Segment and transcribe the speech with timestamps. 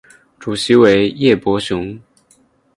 [0.39, 2.01] 主席为叶柏雄。